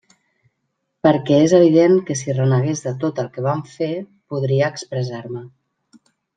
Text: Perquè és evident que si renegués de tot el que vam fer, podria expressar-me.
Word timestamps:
Perquè 1.07 1.37
és 1.47 1.53
evident 1.57 1.93
que 2.07 2.17
si 2.23 2.35
renegués 2.39 2.83
de 2.87 2.95
tot 3.05 3.23
el 3.25 3.29
que 3.37 3.45
vam 3.51 3.63
fer, 3.77 3.93
podria 4.35 4.73
expressar-me. 4.77 5.47